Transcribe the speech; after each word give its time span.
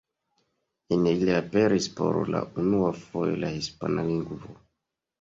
En 0.97 1.05
ili 1.11 1.35
aperis 1.41 1.87
por 2.01 2.19
la 2.37 2.43
unua 2.65 2.91
fojo 3.05 3.39
la 3.47 3.55
hispana 3.61 4.11
lingvo. 4.13 4.61